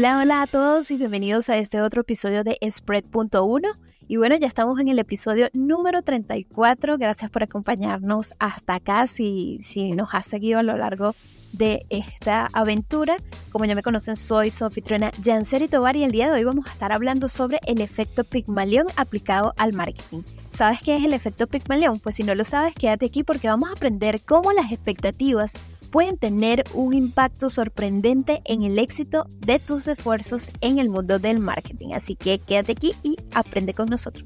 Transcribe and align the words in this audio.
Hola, 0.00 0.18
hola 0.18 0.40
a 0.40 0.46
todos 0.46 0.90
y 0.90 0.96
bienvenidos 0.96 1.50
a 1.50 1.58
este 1.58 1.82
otro 1.82 2.00
episodio 2.00 2.42
de 2.42 2.56
Spread.1. 2.66 3.68
Y 4.08 4.16
bueno, 4.16 4.34
ya 4.34 4.46
estamos 4.46 4.80
en 4.80 4.88
el 4.88 4.98
episodio 4.98 5.50
número 5.52 6.00
34. 6.00 6.96
Gracias 6.96 7.30
por 7.30 7.42
acompañarnos 7.42 8.32
hasta 8.38 8.76
acá 8.76 9.06
si, 9.06 9.58
si 9.60 9.92
nos 9.92 10.14
has 10.14 10.26
seguido 10.26 10.58
a 10.58 10.62
lo 10.62 10.78
largo 10.78 11.14
de 11.52 11.84
esta 11.90 12.48
aventura. 12.54 13.18
Como 13.52 13.66
ya 13.66 13.74
me 13.74 13.82
conocen, 13.82 14.16
soy 14.16 14.50
su 14.50 14.64
anfitriona 14.64 15.12
Janseri 15.22 15.68
Tobar 15.68 15.96
y 15.96 16.04
el 16.04 16.12
día 16.12 16.28
de 16.28 16.38
hoy 16.38 16.44
vamos 16.44 16.66
a 16.66 16.72
estar 16.72 16.92
hablando 16.92 17.28
sobre 17.28 17.60
el 17.66 17.82
efecto 17.82 18.24
Pygmalion 18.24 18.86
aplicado 18.96 19.52
al 19.58 19.74
marketing. 19.74 20.22
¿Sabes 20.48 20.80
qué 20.82 20.96
es 20.96 21.04
el 21.04 21.12
efecto 21.12 21.46
Pygmalion? 21.46 21.98
Pues 21.98 22.16
si 22.16 22.22
no 22.22 22.34
lo 22.34 22.44
sabes, 22.44 22.74
quédate 22.74 23.04
aquí 23.04 23.22
porque 23.22 23.48
vamos 23.48 23.68
a 23.68 23.74
aprender 23.74 24.22
cómo 24.22 24.50
las 24.52 24.72
expectativas 24.72 25.58
pueden 25.90 26.16
tener 26.16 26.64
un 26.74 26.94
impacto 26.94 27.48
sorprendente 27.48 28.42
en 28.44 28.62
el 28.62 28.78
éxito 28.78 29.26
de 29.38 29.58
tus 29.58 29.88
esfuerzos 29.88 30.50
en 30.60 30.78
el 30.78 30.88
mundo 30.88 31.18
del 31.18 31.38
marketing. 31.38 31.92
Así 31.94 32.16
que 32.16 32.38
quédate 32.38 32.72
aquí 32.72 32.94
y 33.02 33.16
aprende 33.34 33.74
con 33.74 33.88
nosotros. 33.88 34.24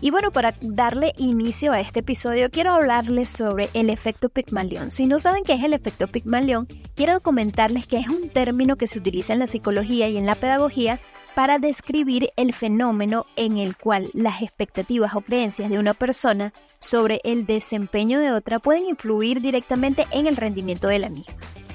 Y 0.00 0.10
bueno, 0.10 0.30
para 0.30 0.54
darle 0.60 1.14
inicio 1.16 1.72
a 1.72 1.80
este 1.80 2.00
episodio, 2.00 2.50
quiero 2.50 2.72
hablarles 2.72 3.30
sobre 3.30 3.70
el 3.72 3.88
efecto 3.88 4.28
Pygmalion. 4.28 4.90
Si 4.90 5.06
no 5.06 5.18
saben 5.18 5.42
qué 5.42 5.54
es 5.54 5.62
el 5.64 5.72
efecto 5.72 6.06
Pygmalion, 6.06 6.68
quiero 6.94 7.20
comentarles 7.20 7.86
que 7.86 7.98
es 7.98 8.08
un 8.08 8.28
término 8.28 8.76
que 8.76 8.86
se 8.86 8.98
utiliza 8.98 9.32
en 9.32 9.38
la 9.38 9.46
psicología 9.46 10.08
y 10.08 10.18
en 10.18 10.26
la 10.26 10.34
pedagogía 10.34 11.00
para 11.36 11.58
describir 11.58 12.30
el 12.36 12.54
fenómeno 12.54 13.26
en 13.36 13.58
el 13.58 13.76
cual 13.76 14.08
las 14.14 14.40
expectativas 14.40 15.14
o 15.14 15.20
creencias 15.20 15.68
de 15.68 15.78
una 15.78 15.92
persona 15.92 16.54
sobre 16.78 17.20
el 17.24 17.44
desempeño 17.44 18.20
de 18.20 18.32
otra 18.32 18.58
pueden 18.58 18.86
influir 18.86 19.42
directamente 19.42 20.06
en 20.12 20.26
el 20.26 20.38
rendimiento 20.38 20.88
de 20.88 20.98
la 20.98 21.10
misma. 21.10 21.34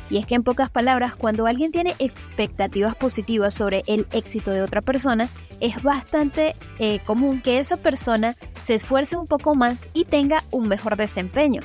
Y 0.09 0.17
es 0.17 0.25
que 0.25 0.33
en 0.33 0.41
pocas 0.41 0.71
palabras, 0.71 1.15
cuando 1.15 1.45
alguien 1.45 1.71
tiene 1.71 1.93
expectativas 1.99 2.95
positivas 2.95 3.53
sobre 3.53 3.83
el 3.85 4.07
éxito 4.13 4.49
de 4.49 4.63
otra 4.63 4.81
persona, 4.81 5.29
es 5.59 5.83
bastante 5.83 6.55
eh, 6.79 6.99
común 7.05 7.39
que 7.39 7.59
esa 7.59 7.77
persona 7.77 8.35
se 8.63 8.73
esfuerce 8.73 9.15
un 9.15 9.27
poco 9.27 9.53
más 9.53 9.91
y 9.93 10.05
tenga 10.05 10.43
un 10.51 10.69
mejor 10.69 10.97
desempeño, 10.97 11.61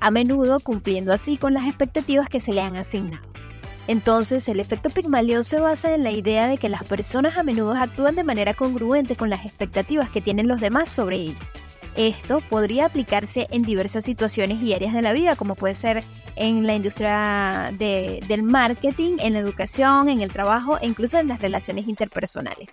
a 0.00 0.10
menudo 0.10 0.58
cumpliendo 0.58 1.12
así 1.12 1.36
con 1.36 1.54
las 1.54 1.66
expectativas 1.66 2.28
que 2.28 2.40
se 2.40 2.52
le 2.52 2.62
han 2.62 2.74
asignado. 2.74 3.35
Entonces, 3.88 4.48
el 4.48 4.58
efecto 4.60 4.90
Pigmalión 4.90 5.44
se 5.44 5.60
basa 5.60 5.94
en 5.94 6.02
la 6.02 6.10
idea 6.10 6.48
de 6.48 6.58
que 6.58 6.68
las 6.68 6.84
personas 6.84 7.36
a 7.36 7.42
menudo 7.42 7.74
actúan 7.74 8.16
de 8.16 8.24
manera 8.24 8.54
congruente 8.54 9.14
con 9.16 9.30
las 9.30 9.44
expectativas 9.44 10.10
que 10.10 10.20
tienen 10.20 10.48
los 10.48 10.60
demás 10.60 10.88
sobre 10.90 11.16
ellos. 11.16 11.38
Esto 11.96 12.40
podría 12.40 12.86
aplicarse 12.86 13.46
en 13.50 13.62
diversas 13.62 14.04
situaciones 14.04 14.60
y 14.62 14.74
áreas 14.74 14.92
de 14.92 15.00
la 15.00 15.14
vida, 15.14 15.34
como 15.34 15.54
puede 15.54 15.74
ser 15.74 16.04
en 16.34 16.66
la 16.66 16.74
industria 16.74 17.72
del 17.78 18.42
marketing, 18.42 19.16
en 19.18 19.32
la 19.32 19.38
educación, 19.38 20.10
en 20.10 20.20
el 20.20 20.30
trabajo 20.30 20.78
e 20.78 20.86
incluso 20.86 21.18
en 21.18 21.28
las 21.28 21.40
relaciones 21.40 21.88
interpersonales. 21.88 22.68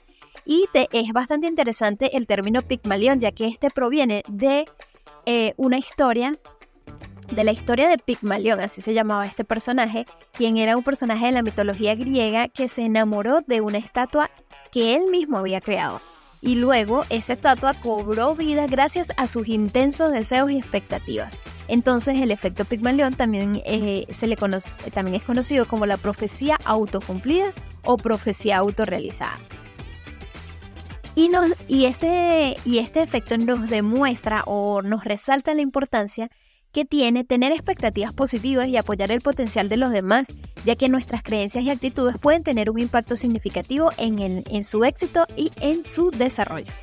Y 0.46 0.68
es 0.74 1.14
bastante 1.14 1.48
interesante 1.48 2.18
el 2.18 2.28
término 2.28 2.64
Pigmalión, 2.64 3.22
ya 3.22 3.32
que 3.32 3.46
este 3.46 3.70
proviene 3.70 4.24
de 4.28 4.66
eh, 5.26 5.54
una 5.56 5.78
historia 5.78 6.38
de 7.32 7.44
la 7.44 7.52
historia 7.52 7.90
de 7.90 7.98
Pigmalión, 7.98 8.60
así 8.60 8.82
se 8.82 8.94
llamaba 8.94 9.26
este 9.26 9.44
personaje, 9.44 10.06
quien 10.34 10.58
era 10.58 10.78
un 10.78 10.84
personaje 10.84 11.26
de 11.28 11.32
la 11.32 11.42
mitología 11.42 11.96
griega 11.96 12.48
que 12.48 12.68
se 12.68 12.84
enamoró 12.84 13.42
de 13.42 13.62
una 13.62 13.78
estatua 13.78 14.30
que 14.72 14.96
él 14.96 15.08
mismo 15.12 15.38
había 15.38 15.62
creado. 15.62 16.02
Y 16.42 16.56
luego 16.56 17.06
esa 17.10 17.34
estatua 17.34 17.74
cobró 17.74 18.36
vida 18.36 18.68
gracias 18.68 19.14
a 19.16 19.28
sus 19.28 19.48
intensos 19.48 20.12
deseos 20.12 20.52
y 20.52 20.58
expectativas. 20.58 21.40
Entonces 21.70 22.18
el 22.22 22.32
efecto 22.32 22.66
Pigmalión 22.66 23.14
también, 23.14 23.62
eh, 23.66 24.06
se 24.10 24.28
le 24.28 24.36
conoce, 24.36 24.92
también 24.92 25.16
es 25.16 25.24
conocido 25.24 25.66
como 25.66 25.86
la 25.86 25.96
profecía 25.96 26.58
autocumplida 26.66 27.54
o 27.86 27.96
profecía 27.96 28.58
autorrealizada. 28.58 29.38
Y, 31.16 31.32
y, 31.68 31.86
este, 31.86 32.58
y 32.66 32.80
este 32.80 33.02
efecto 33.04 33.38
nos 33.38 33.70
demuestra 33.70 34.44
o 34.46 34.82
nos 34.82 35.06
resalta 35.06 35.54
la 35.54 35.62
importancia 35.62 36.30
que 36.74 36.86
tiene 36.86 37.24
tener 37.24 37.52
expectativas 37.52 38.14
positivas 38.14 38.68
y 38.68 38.78
apoyar 38.78 39.12
el 39.12 39.22
potencial 39.22 39.70
de 39.70 39.78
los 39.78 39.92
demás, 39.92 40.36
ya 40.66 40.76
que 40.76 40.90
nuestras 40.90 41.24
creencias 41.24 41.64
y 41.64 41.70
actitudes 41.70 42.18
pueden 42.18 42.44
tener 42.44 42.70
un 42.70 42.80
impacto 42.80 43.16
significativo 43.16 43.92
en, 43.98 44.20
en 44.20 44.64
su 44.64 44.84
éxito 44.84 45.26
y 45.38 45.52
en 45.62 45.86
su 45.86 46.10
desarrollo. 46.10 46.74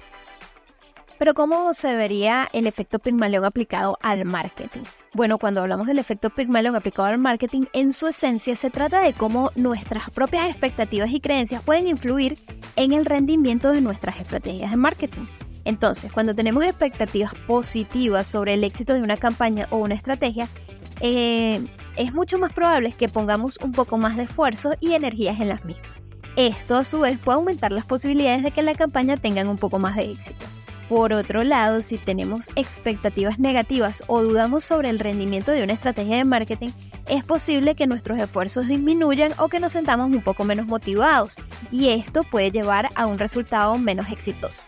Pero 1.19 1.35
¿cómo 1.35 1.75
se 1.75 1.95
vería 1.95 2.49
el 2.55 2.67
efecto 2.67 2.99
Pygmalion 2.99 3.45
aplicado 3.45 3.99
al 4.01 4.25
marketing? 4.25 4.85
Bueno, 5.13 5.37
cuando 5.37 5.61
hablamos 5.61 5.87
del 5.87 5.99
efecto 5.99 6.31
Pygmalion 6.31 6.77
aplicado 6.77 7.09
al 7.09 7.19
marketing, 7.19 7.65
en 7.75 7.93
su 7.93 8.07
esencia 8.07 8.57
se 8.57 8.71
trata 8.71 9.03
de 9.03 9.13
cómo 9.13 9.51
nuestras 9.55 10.09
propias 10.09 10.49
expectativas 10.49 11.11
y 11.11 11.21
creencias 11.21 11.63
pueden 11.63 11.89
influir 11.89 12.39
en 12.77 12.93
el 12.93 13.05
rendimiento 13.05 13.71
de 13.71 13.83
nuestras 13.83 14.19
estrategias 14.19 14.71
de 14.71 14.79
marketing. 14.79 15.27
Entonces, 15.65 16.13
cuando 16.13 16.35
tenemos 16.35 16.65
expectativas 16.65 17.35
positivas 17.47 18.27
sobre 18.27 18.55
el 18.55 18.65
éxito 18.65 18.95
de 18.95 19.03
una 19.03 19.17
campaña 19.17 19.67
o 19.71 19.79
una 19.79 19.95
estrategia, 19.95 20.49
eh, 21.01 21.63
es 21.97 22.15
mucho 22.15 22.39
más 22.39 22.53
probable 22.53 22.93
que 22.93 23.09
pongamos 23.09 23.59
un 23.63 23.73
poco 23.73 23.99
más 23.99 24.17
de 24.17 24.25
esfuerzo 24.25 24.73
y 24.81 24.93
energías 24.93 25.41
en 25.41 25.49
las 25.49 25.65
mismas. 25.65 25.89
Esto 26.37 26.77
a 26.77 26.85
su 26.85 27.01
vez 27.01 27.19
puede 27.19 27.37
aumentar 27.37 27.73
las 27.73 27.85
posibilidades 27.85 28.43
de 28.43 28.51
que 28.51 28.63
la 28.63 28.75
campaña 28.75 29.17
tenga 29.17 29.43
un 29.49 29.57
poco 29.57 29.79
más 29.79 29.97
de 29.97 30.11
éxito. 30.11 30.47
Por 30.89 31.13
otro 31.13 31.45
lado, 31.45 31.81
si 31.81 31.99
tenemos 31.99 32.49
expectativas 32.57 33.39
negativas 33.39 34.03
o 34.09 34.23
dudamos 34.23 34.65
sobre 34.65 34.91
el 34.91 34.99
rendimiento 34.99 35.53
de 35.53 35.63
una 35.63 35.73
estrategia 35.73 36.17
de 36.17 36.25
marketing, 36.25 36.71
es 37.09 37.23
posible 37.23 37.77
que 37.77 37.87
nuestros 37.87 38.21
esfuerzos 38.21 38.67
disminuyan 38.67 39.33
o 39.39 39.49
que 39.49 39.61
nos 39.61 39.71
sentamos 39.71 40.11
un 40.11 40.21
poco 40.21 40.45
menos 40.45 40.67
motivados, 40.67 41.37
y 41.71 41.91
esto 41.91 42.25
puede 42.25 42.51
llevar 42.51 42.89
a 42.97 43.07
un 43.07 43.21
resultado 43.21 43.79
menos 43.79 44.11
exitoso. 44.11 44.65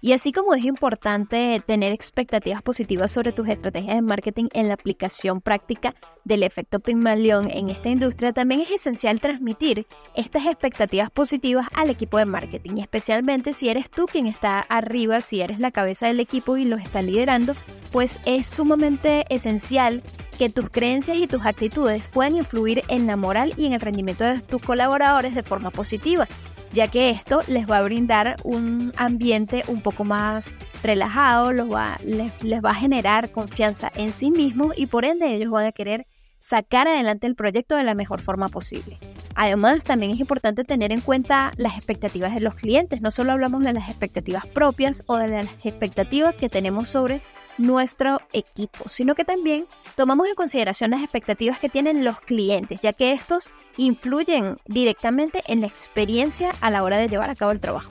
Y 0.00 0.12
así 0.12 0.32
como 0.32 0.54
es 0.54 0.64
importante 0.64 1.60
tener 1.66 1.92
expectativas 1.92 2.62
positivas 2.62 3.10
sobre 3.10 3.32
tus 3.32 3.48
estrategias 3.48 3.96
de 3.96 4.02
marketing 4.02 4.46
en 4.52 4.68
la 4.68 4.74
aplicación 4.74 5.40
práctica 5.40 5.94
del 6.24 6.44
efecto 6.44 6.78
Pygmalion 6.78 7.50
en 7.50 7.68
esta 7.68 7.88
industria, 7.88 8.32
también 8.32 8.60
es 8.60 8.70
esencial 8.70 9.20
transmitir 9.20 9.86
estas 10.14 10.46
expectativas 10.46 11.10
positivas 11.10 11.66
al 11.74 11.90
equipo 11.90 12.18
de 12.18 12.26
marketing, 12.26 12.78
especialmente 12.78 13.52
si 13.52 13.68
eres 13.68 13.90
tú 13.90 14.06
quien 14.06 14.26
está 14.26 14.60
arriba, 14.60 15.20
si 15.20 15.40
eres 15.40 15.58
la 15.58 15.72
cabeza 15.72 16.06
del 16.06 16.20
equipo 16.20 16.56
y 16.56 16.64
lo 16.64 16.76
está 16.76 17.02
liderando, 17.02 17.54
pues 17.90 18.20
es 18.24 18.46
sumamente 18.46 19.24
esencial 19.34 20.02
que 20.38 20.48
tus 20.48 20.70
creencias 20.70 21.16
y 21.18 21.26
tus 21.26 21.44
actitudes 21.44 22.06
puedan 22.08 22.36
influir 22.36 22.84
en 22.86 23.08
la 23.08 23.16
moral 23.16 23.52
y 23.56 23.66
en 23.66 23.72
el 23.72 23.80
rendimiento 23.80 24.22
de 24.22 24.40
tus 24.40 24.62
colaboradores 24.62 25.34
de 25.34 25.42
forma 25.42 25.70
positiva 25.70 26.28
ya 26.72 26.88
que 26.88 27.10
esto 27.10 27.42
les 27.48 27.68
va 27.68 27.78
a 27.78 27.82
brindar 27.82 28.36
un 28.44 28.92
ambiente 28.96 29.64
un 29.68 29.80
poco 29.82 30.04
más 30.04 30.54
relajado, 30.82 31.52
les, 31.52 32.64
va 32.64 32.70
a 32.70 32.74
generar 32.74 33.30
confianza 33.30 33.90
en 33.94 34.12
sí 34.12 34.30
mismos 34.30 34.76
y 34.76 34.86
por 34.86 35.04
ende 35.04 35.34
ellos 35.34 35.50
van 35.50 35.66
a 35.66 35.72
querer 35.72 36.06
sacar 36.38 36.86
adelante 36.86 37.26
el 37.26 37.34
proyecto 37.34 37.76
de 37.76 37.84
la 37.84 37.94
mejor 37.94 38.20
forma 38.20 38.48
posible. 38.48 38.98
Además, 39.34 39.84
también 39.84 40.12
es 40.12 40.20
importante 40.20 40.64
tener 40.64 40.92
en 40.92 41.00
cuenta 41.00 41.52
las 41.56 41.76
expectativas 41.76 42.34
de 42.34 42.40
los 42.40 42.54
clientes. 42.54 43.00
No 43.00 43.10
solo 43.10 43.32
hablamos 43.32 43.62
de 43.64 43.72
las 43.72 43.88
expectativas 43.88 44.46
propias 44.46 45.04
o 45.06 45.16
de 45.16 45.28
las 45.28 45.64
expectativas 45.64 46.38
que 46.38 46.48
tenemos 46.48 46.88
sobre 46.88 47.22
nuestro 47.58 48.20
equipo, 48.32 48.88
sino 48.88 49.14
que 49.14 49.24
también 49.24 49.66
tomamos 49.96 50.28
en 50.28 50.34
consideración 50.34 50.92
las 50.92 51.02
expectativas 51.02 51.58
que 51.58 51.68
tienen 51.68 52.04
los 52.04 52.20
clientes, 52.20 52.80
ya 52.80 52.92
que 52.92 53.12
estos 53.12 53.50
influyen 53.76 54.58
directamente 54.66 55.42
en 55.46 55.60
la 55.60 55.66
experiencia 55.66 56.54
a 56.60 56.70
la 56.70 56.82
hora 56.82 56.98
de 56.98 57.08
llevar 57.08 57.30
a 57.30 57.34
cabo 57.34 57.52
el 57.52 57.60
trabajo. 57.60 57.90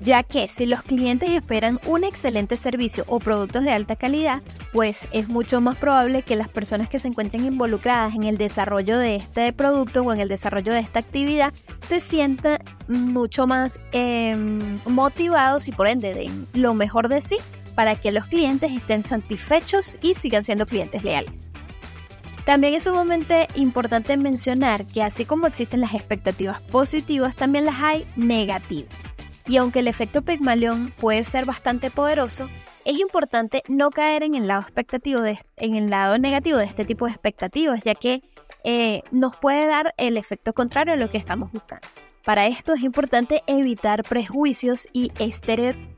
Ya 0.00 0.22
que 0.22 0.48
si 0.48 0.66
los 0.66 0.82
clientes 0.82 1.30
esperan 1.30 1.80
un 1.86 2.04
excelente 2.04 2.58
servicio 2.58 3.04
o 3.06 3.20
productos 3.20 3.64
de 3.64 3.70
alta 3.70 3.96
calidad, 3.96 4.42
pues 4.72 5.08
es 5.12 5.28
mucho 5.28 5.62
más 5.62 5.76
probable 5.76 6.22
que 6.22 6.36
las 6.36 6.48
personas 6.48 6.90
que 6.90 6.98
se 6.98 7.08
encuentren 7.08 7.46
involucradas 7.46 8.14
en 8.14 8.24
el 8.24 8.36
desarrollo 8.36 8.98
de 8.98 9.16
este 9.16 9.50
producto 9.54 10.02
o 10.02 10.12
en 10.12 10.20
el 10.20 10.28
desarrollo 10.28 10.74
de 10.74 10.80
esta 10.80 10.98
actividad 10.98 11.54
se 11.86 12.00
sientan 12.00 12.58
mucho 12.88 13.46
más 13.46 13.80
em, 13.92 14.60
motivados 14.86 15.68
y 15.68 15.72
por 15.72 15.86
ende 15.86 16.12
den 16.12 16.48
lo 16.52 16.74
mejor 16.74 17.08
de 17.08 17.22
sí 17.22 17.36
para 17.74 17.94
que 17.96 18.12
los 18.12 18.26
clientes 18.26 18.72
estén 18.72 19.02
satisfechos 19.02 19.98
y 20.02 20.14
sigan 20.14 20.44
siendo 20.44 20.66
clientes 20.66 21.04
leales. 21.04 21.50
También 22.44 22.74
es 22.74 22.84
sumamente 22.84 23.48
importante 23.54 24.16
mencionar 24.18 24.84
que 24.84 25.02
así 25.02 25.24
como 25.24 25.46
existen 25.46 25.80
las 25.80 25.94
expectativas 25.94 26.60
positivas, 26.60 27.36
también 27.36 27.64
las 27.64 27.82
hay 27.82 28.06
negativas. 28.16 29.12
Y 29.46 29.56
aunque 29.56 29.78
el 29.78 29.88
efecto 29.88 30.22
Pygmalion 30.22 30.92
puede 30.98 31.24
ser 31.24 31.46
bastante 31.46 31.90
poderoso, 31.90 32.48
es 32.84 32.98
importante 32.98 33.62
no 33.68 33.90
caer 33.90 34.22
en 34.22 34.34
el 34.34 34.46
lado, 34.46 34.62
expectativo 34.62 35.22
en 35.24 35.74
el 35.74 35.88
lado 35.88 36.18
negativo 36.18 36.58
de 36.58 36.64
este 36.66 36.84
tipo 36.84 37.06
de 37.06 37.12
expectativas, 37.12 37.82
ya 37.82 37.94
que 37.94 38.22
eh, 38.62 39.02
nos 39.10 39.36
puede 39.36 39.66
dar 39.66 39.94
el 39.96 40.18
efecto 40.18 40.52
contrario 40.52 40.94
a 40.94 40.96
lo 40.96 41.10
que 41.10 41.18
estamos 41.18 41.50
buscando. 41.50 41.86
Para 42.24 42.46
esto 42.46 42.72
es 42.72 42.82
importante 42.82 43.42
evitar 43.46 44.02
prejuicios 44.02 44.88
y 44.94 45.12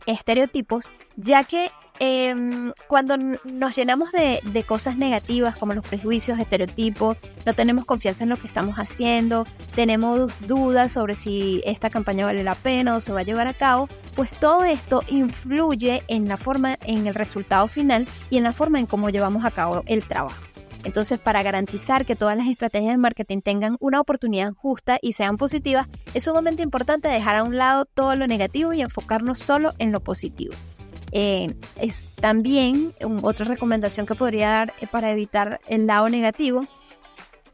estereotipos, 0.06 0.90
ya 1.14 1.44
que 1.44 1.70
em, 2.00 2.72
cuando 2.88 3.16
nos 3.16 3.76
llenamos 3.76 4.10
de, 4.10 4.40
de, 4.42 4.62
cosas 4.64 4.96
negativas 4.96 5.56
como 5.56 5.72
los 5.72 5.86
prejuicios, 5.86 6.38
estereotipos, 6.40 7.16
no 7.46 7.54
tenemos 7.54 7.84
confianza 7.84 8.24
en 8.24 8.30
lo 8.30 8.36
que 8.36 8.48
estamos 8.48 8.76
haciendo, 8.76 9.46
tenemos 9.76 10.32
dudas 10.46 10.92
sobre 10.92 11.14
si 11.14 11.62
esta 11.64 11.90
campaña 11.90 12.26
vale 12.26 12.42
la 12.42 12.56
pena 12.56 12.96
o 12.96 13.00
se 13.00 13.12
va 13.12 13.20
a 13.20 13.22
llevar 13.22 13.46
a 13.46 13.54
cabo, 13.54 13.88
pues 14.16 14.30
todo 14.32 14.64
esto 14.64 15.04
influye 15.06 16.02
en 16.08 16.28
la 16.28 16.36
forma, 16.36 16.76
en 16.84 17.06
el 17.06 17.14
resultado 17.14 17.68
final 17.68 18.06
y 18.30 18.38
en 18.38 18.42
la 18.42 18.52
forma 18.52 18.80
en 18.80 18.86
cómo 18.86 19.10
llevamos 19.10 19.44
a 19.44 19.52
cabo 19.52 19.84
el 19.86 20.02
trabajo. 20.02 20.55
Entonces, 20.86 21.18
para 21.18 21.42
garantizar 21.42 22.06
que 22.06 22.14
todas 22.14 22.38
las 22.38 22.46
estrategias 22.46 22.92
de 22.92 22.96
marketing 22.96 23.40
tengan 23.40 23.76
una 23.80 24.00
oportunidad 24.00 24.52
justa 24.52 24.98
y 25.02 25.14
sean 25.14 25.36
positivas, 25.36 25.88
es 26.14 26.22
sumamente 26.22 26.62
importante 26.62 27.08
dejar 27.08 27.34
a 27.34 27.42
un 27.42 27.56
lado 27.56 27.86
todo 27.86 28.14
lo 28.14 28.28
negativo 28.28 28.72
y 28.72 28.82
enfocarnos 28.82 29.40
solo 29.40 29.72
en 29.78 29.90
lo 29.90 29.98
positivo. 29.98 30.54
Eh, 31.10 31.56
es 31.80 32.14
también 32.14 32.92
otra 33.22 33.46
recomendación 33.46 34.06
que 34.06 34.14
podría 34.14 34.48
dar 34.50 34.74
eh, 34.80 34.86
para 34.86 35.10
evitar 35.10 35.60
el 35.66 35.88
lado 35.88 36.08
negativo 36.08 36.64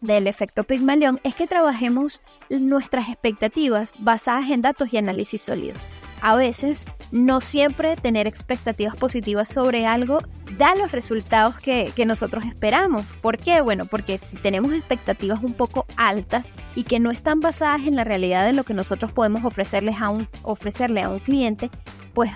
del 0.02 0.26
efecto 0.26 0.64
Pigmalión 0.64 1.19
es 1.23 1.35
que 1.35 1.46
trabajemos 1.46 2.20
nuestras 2.50 3.08
expectativas 3.08 3.94
basadas 3.99 4.50
en 4.50 4.61
datos 4.61 4.93
y 4.93 4.99
análisis 4.99 5.40
sólidos 5.40 5.88
a 6.23 6.37
veces 6.37 6.87
no 7.11 7.40
siempre 7.40 7.96
tener 7.96 8.26
expectativas 8.26 8.96
positivas 8.96 9.49
sobre 9.49 9.87
algo 9.87 10.20
da 10.58 10.75
los 10.75 10.93
resultados 10.93 11.58
que, 11.58 11.93
nosotros 12.06 12.44
esperamos. 12.44 13.06
¿Por 13.20 13.38
qué? 13.38 13.60
Bueno, 13.60 13.87
porque 13.87 14.19
si 14.19 14.37
tenemos 14.37 14.72
expectativas 14.72 15.43
un 15.43 15.54
poco 15.54 15.87
altas 15.96 16.50
y 16.75 16.84
que 16.84 16.99
no 16.99 17.10
están 17.10 17.40
basadas 17.40 17.87
en 17.87 17.96
la 17.96 18.04
realidad 18.04 18.44
de 18.44 18.52
lo 18.52 18.64
que 18.64 18.75
nosotros 18.75 19.12
podemos 19.12 19.44
ofrecerles 19.44 20.00
a 20.00 20.08
un, 20.08 20.28
ofrecerle 20.43 21.02
a 21.02 21.08
un 21.08 21.20
cliente, 21.20 21.70
pues 22.12 22.31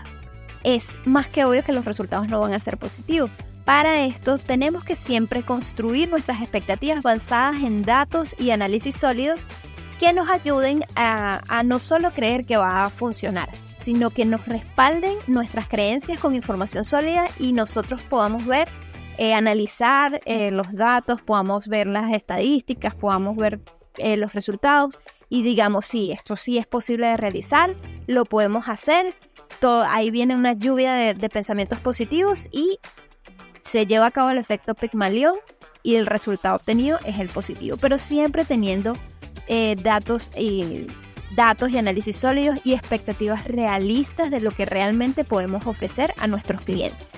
es 0.62 0.98
más 1.04 1.28
que 1.28 1.44
obvio 1.44 1.64
que 1.64 1.72
los 1.72 1.84
resultados 1.84 2.28
no 2.28 2.40
van 2.40 2.52
a 2.52 2.58
ser 2.58 2.76
positivos. 2.76 3.30
Para 3.64 4.04
esto 4.04 4.38
tenemos 4.38 4.84
que 4.84 4.94
siempre 4.94 5.42
construir 5.42 6.08
nuestras 6.08 6.40
expectativas 6.40 7.02
basadas 7.02 7.62
en 7.62 7.82
datos 7.82 8.36
y 8.38 8.50
análisis 8.50 8.96
sólidos 8.96 9.46
que 9.98 10.12
nos 10.12 10.28
ayuden 10.28 10.84
a, 10.94 11.62
no 11.64 11.78
solo 11.78 12.10
creer 12.10 12.44
que 12.44 12.56
va 12.56 12.84
a 12.84 12.90
funcionar, 12.90 13.48
sino 13.78 14.10
que 14.10 14.24
nos 14.24 14.46
respalden 14.46 15.16
nuestras 15.26 15.68
creencias 15.68 16.18
con 16.18 16.34
información 16.34 16.84
sólida 16.84 17.26
y 17.38 17.52
nosotros 17.52 18.02
podamos 18.02 18.44
ver, 18.46 18.68
eh, 19.18 19.32
analizar 19.32 20.20
eh, 20.26 20.50
los 20.50 20.72
datos, 20.74 21.22
podamos 21.22 21.68
ver 21.68 21.86
las 21.86 22.12
estadísticas, 22.12 22.94
podamos 22.94 23.36
ver 23.36 23.60
eh, 23.96 24.16
los 24.16 24.34
resultados 24.34 24.98
y 25.28 25.42
digamos, 25.42 25.86
sí, 25.86 26.12
esto 26.12 26.36
sí 26.36 26.58
es 26.58 26.66
posible 26.66 27.06
de 27.06 27.16
realizar, 27.16 27.74
lo 28.06 28.26
podemos 28.26 28.68
hacer, 28.68 29.14
ahí 29.88 30.10
viene 30.10 30.36
una 30.36 30.52
lluvia 30.52 30.92
de, 30.92 31.14
de 31.14 31.28
pensamientos 31.30 31.80
positivos 31.80 32.48
y 32.52 32.78
se 33.62 33.86
lleva 33.86 34.06
a 34.06 34.10
cabo 34.10 34.30
el 34.30 34.38
efecto 34.38 34.74
Pygmalion 34.74 35.36
y 35.82 35.94
el 35.94 36.06
resultado 36.06 36.56
obtenido 36.56 36.98
es 37.06 37.18
el 37.18 37.28
positivo, 37.28 37.76
pero 37.78 37.96
siempre 37.96 38.44
teniendo 38.44 38.96
datos 39.82 40.30
y 40.36 40.86
datos 41.36 41.70
y 41.70 41.78
análisis 41.78 42.16
sólidos 42.16 42.58
y 42.64 42.72
expectativas 42.72 43.44
realistas 43.44 44.30
de 44.30 44.40
lo 44.40 44.50
que 44.50 44.64
realmente 44.64 45.24
podemos 45.24 45.66
ofrecer 45.66 46.12
a 46.18 46.26
nuestros 46.26 46.62
clientes. 46.62 47.08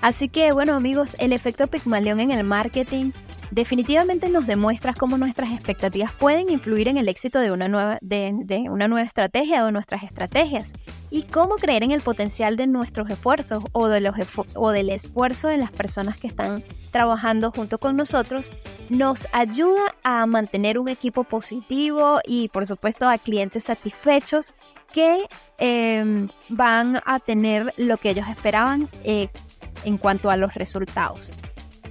Así 0.00 0.28
que 0.28 0.52
bueno 0.52 0.74
amigos, 0.74 1.16
el 1.20 1.32
efecto 1.32 1.68
Pygmalion 1.68 2.18
en 2.18 2.32
el 2.32 2.44
marketing 2.44 3.12
definitivamente 3.52 4.28
nos 4.28 4.46
demuestra 4.46 4.94
cómo 4.94 5.16
nuestras 5.18 5.52
expectativas 5.52 6.12
pueden 6.14 6.50
influir 6.50 6.88
en 6.88 6.96
el 6.96 7.08
éxito 7.08 7.38
de 7.38 7.52
una 7.52 7.68
nueva, 7.68 7.98
de, 8.00 8.66
una 8.68 8.88
nueva 8.88 9.06
estrategia 9.06 9.64
o 9.64 9.70
nuestras 9.70 10.02
estrategias 10.02 10.72
y 11.12 11.24
cómo 11.24 11.56
creer 11.56 11.84
en 11.84 11.90
el 11.90 12.00
potencial 12.00 12.56
de 12.56 12.66
nuestros 12.66 13.10
esfuerzos 13.10 13.62
o, 13.72 13.88
de 13.88 14.00
los 14.00 14.14
o 14.54 14.70
del 14.70 14.88
esfuerzo 14.88 15.48
de 15.48 15.58
las 15.58 15.70
personas 15.70 16.18
que 16.18 16.26
están 16.26 16.64
trabajando 16.90 17.52
junto 17.52 17.76
con 17.76 17.96
nosotros 17.96 18.50
nos 18.88 19.28
ayuda 19.32 19.94
a 20.02 20.24
mantener 20.24 20.78
un 20.78 20.88
equipo 20.88 21.24
positivo 21.24 22.20
y 22.26 22.48
por 22.48 22.66
supuesto 22.66 23.06
a 23.06 23.18
clientes 23.18 23.64
satisfechos 23.64 24.54
que 24.94 25.28
em, 25.58 26.30
van 26.48 27.02
a 27.04 27.18
tener 27.18 27.74
lo 27.76 27.98
que 27.98 28.10
ellos 28.10 28.26
esperaban 28.28 28.88
eh, 29.04 29.28
en 29.84 29.98
cuanto 29.98 30.30
a 30.30 30.38
los 30.38 30.54
resultados. 30.54 31.34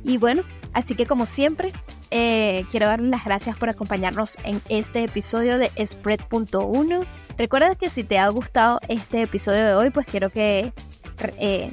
Y 0.03 0.17
bueno, 0.17 0.41
así 0.73 0.95
que 0.95 1.05
como 1.05 1.27
siempre, 1.27 1.73
eh, 2.11 2.65
quiero 2.69 2.87
darles 2.87 3.09
las 3.09 3.23
gracias 3.23 3.57
por 3.57 3.69
acompañarnos 3.69 4.37
en 4.43 4.61
este 4.67 5.03
episodio 5.03 5.57
de 5.57 5.71
Spread.1. 5.83 7.05
Recuerda 7.37 7.75
que 7.75 7.89
si 7.89 8.03
te 8.03 8.19
ha 8.19 8.27
gustado 8.27 8.79
este 8.89 9.21
episodio 9.21 9.65
de 9.65 9.73
hoy, 9.73 9.89
pues 9.91 10.05
quiero 10.05 10.29
que 10.29 10.73
eh, 11.37 11.71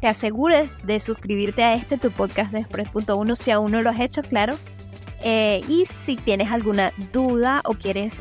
te 0.00 0.06
asegures 0.06 0.76
de 0.84 1.00
suscribirte 1.00 1.64
a 1.64 1.72
este 1.72 1.96
tu 1.96 2.10
podcast 2.10 2.52
de 2.52 2.64
Spread.1 2.64 3.34
si 3.34 3.50
aún 3.50 3.72
no 3.72 3.80
lo 3.80 3.88
has 3.88 4.00
hecho, 4.00 4.22
claro. 4.22 4.58
Eh, 5.22 5.64
y 5.68 5.86
si 5.86 6.16
tienes 6.16 6.52
alguna 6.52 6.92
duda 7.12 7.62
o 7.64 7.72
quieres 7.72 8.20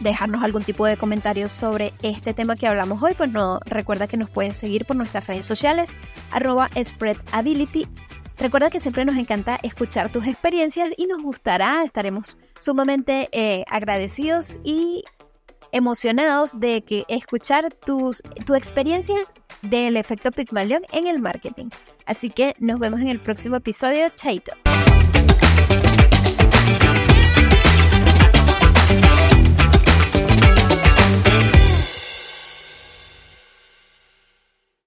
dejarnos 0.00 0.42
algún 0.42 0.64
tipo 0.64 0.84
de 0.86 0.96
comentario 0.96 1.48
sobre 1.48 1.92
este 2.02 2.34
tema 2.34 2.56
que 2.56 2.66
hablamos 2.66 3.00
hoy, 3.00 3.14
pues 3.14 3.30
no 3.30 3.60
recuerda 3.64 4.08
que 4.08 4.16
nos 4.16 4.28
puedes 4.28 4.56
seguir 4.56 4.84
por 4.86 4.96
nuestras 4.96 5.28
redes 5.28 5.46
sociales, 5.46 5.94
arroba 6.32 6.68
spreadability 6.82 7.86
Recuerda 8.42 8.70
que 8.70 8.80
siempre 8.80 9.04
nos 9.04 9.16
encanta 9.16 9.60
escuchar 9.62 10.10
tus 10.10 10.26
experiencias 10.26 10.90
y 10.96 11.06
nos 11.06 11.22
gustará, 11.22 11.84
estaremos 11.84 12.36
sumamente 12.58 13.28
eh, 13.30 13.64
agradecidos 13.70 14.58
y 14.64 15.04
emocionados 15.70 16.58
de 16.58 16.82
que 16.82 17.04
escuchar 17.06 17.72
tus, 17.72 18.20
tu 18.44 18.56
experiencia 18.56 19.14
del 19.62 19.96
efecto 19.96 20.32
Pygmalion 20.32 20.82
en 20.90 21.06
el 21.06 21.20
marketing. 21.20 21.68
Así 22.04 22.30
que 22.30 22.56
nos 22.58 22.80
vemos 22.80 23.00
en 23.00 23.06
el 23.06 23.20
próximo 23.20 23.54
episodio. 23.54 24.08
Chaito. 24.08 24.50